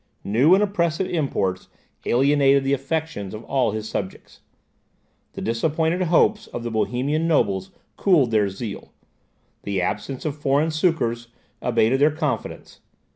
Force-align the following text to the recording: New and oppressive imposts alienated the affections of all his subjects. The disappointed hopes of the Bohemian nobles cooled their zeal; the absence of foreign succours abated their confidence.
New 0.23 0.55
and 0.55 0.63
oppressive 0.63 1.05
imposts 1.05 1.67
alienated 2.07 2.63
the 2.63 2.73
affections 2.73 3.35
of 3.35 3.43
all 3.43 3.69
his 3.69 3.87
subjects. 3.87 4.39
The 5.33 5.41
disappointed 5.43 6.01
hopes 6.01 6.47
of 6.47 6.63
the 6.63 6.71
Bohemian 6.71 7.27
nobles 7.27 7.69
cooled 7.97 8.31
their 8.31 8.49
zeal; 8.49 8.93
the 9.61 9.79
absence 9.79 10.25
of 10.25 10.35
foreign 10.35 10.71
succours 10.71 11.27
abated 11.61 11.99
their 12.01 12.09
confidence. 12.09 12.79